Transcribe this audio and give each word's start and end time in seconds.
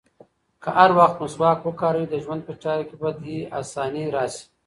که 0.61 0.69
هر 0.77 0.91
وخت 0.99 1.15
مسواک 1.21 1.59
وکاروې، 1.63 2.05
د 2.09 2.15
ژوند 2.23 2.41
په 2.47 2.53
چارو 2.61 2.87
کې 2.89 2.95
به 3.01 3.09
دې 3.23 3.37
اساني 3.61 4.05
راشي. 4.15 4.43